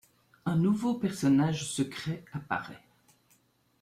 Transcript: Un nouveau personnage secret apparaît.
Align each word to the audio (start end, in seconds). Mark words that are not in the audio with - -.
Un 0.47 0.55
nouveau 0.55 0.95
personnage 0.95 1.69
secret 1.71 2.25
apparaît. 2.33 2.81